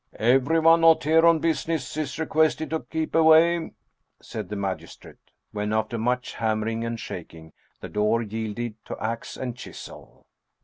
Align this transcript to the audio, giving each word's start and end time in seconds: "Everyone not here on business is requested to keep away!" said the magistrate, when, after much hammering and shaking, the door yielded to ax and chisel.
"Everyone 0.33 0.81
not 0.81 1.03
here 1.03 1.27
on 1.27 1.37
business 1.37 1.95
is 1.95 2.17
requested 2.17 2.71
to 2.71 2.79
keep 2.79 3.13
away!" 3.13 3.71
said 4.19 4.49
the 4.49 4.55
magistrate, 4.55 5.29
when, 5.51 5.71
after 5.71 5.99
much 5.99 6.33
hammering 6.33 6.83
and 6.83 6.99
shaking, 6.99 7.53
the 7.81 7.87
door 7.89 8.23
yielded 8.23 8.83
to 8.85 8.97
ax 8.99 9.37
and 9.37 9.55
chisel. 9.55 10.25